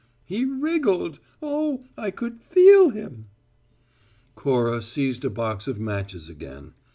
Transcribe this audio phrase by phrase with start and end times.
[0.25, 1.83] He wriggled oh!
[1.95, 3.27] I could feel him!"
[4.33, 6.73] Cora seized a box of matches again.